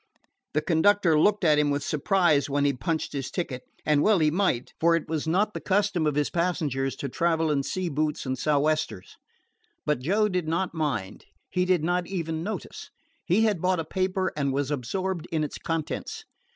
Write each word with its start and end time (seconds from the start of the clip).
The 0.55 0.63
conductor 0.63 1.19
looked 1.19 1.43
at 1.43 1.59
him 1.59 1.69
with 1.69 1.83
surprise 1.83 2.49
when 2.49 2.65
he 2.65 2.73
punched 2.73 3.13
his 3.13 3.29
ticket. 3.29 3.61
And 3.85 4.01
well 4.01 4.17
he 4.17 4.31
might, 4.31 4.73
for 4.79 4.95
it 4.95 5.07
was 5.07 5.27
not 5.27 5.53
the 5.53 5.61
custom 5.61 6.07
of 6.07 6.15
his 6.15 6.31
passengers 6.31 6.95
to 6.95 7.07
travel 7.07 7.51
in 7.51 7.61
sea 7.61 7.87
boots 7.87 8.25
and 8.25 8.35
sou'westers. 8.35 9.17
But 9.85 9.99
Joe 9.99 10.27
did 10.27 10.47
not 10.47 10.73
mind. 10.73 11.25
He 11.51 11.65
did 11.65 11.83
not 11.83 12.07
even 12.07 12.41
notice. 12.41 12.89
He 13.25 13.43
had 13.43 13.61
bought 13.61 13.79
a 13.79 13.85
paper 13.85 14.31
and 14.35 14.51
was 14.51 14.71
absorbed 14.71 15.27
in 15.31 15.43
its 15.43 15.59
contents. 15.59 16.25